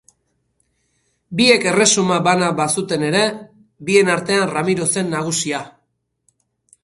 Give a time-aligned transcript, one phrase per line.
[1.41, 3.21] Biek erresuma bana bazuten ere,
[3.91, 5.63] bien artean Ramiro zen nagusia.